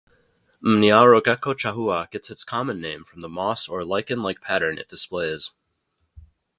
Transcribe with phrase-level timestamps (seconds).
[0.63, 5.51] "Mniarogekko chahoua" gets its common name from the moss or lichen-like pattern it displays.